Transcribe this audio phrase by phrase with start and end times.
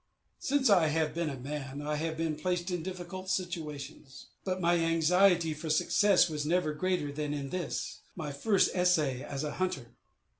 [0.39, 4.79] Since I have been a man, I have been placed in difficult stations; but my
[4.79, 9.91] anxiety for success was never greater than in this, my first essay as a hunter.